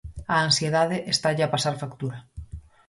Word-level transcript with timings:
A 0.33 0.35
ansiedade 0.47 0.97
estalle 1.13 1.43
a 1.45 1.51
pasar 1.53 1.75
factura. 1.83 2.17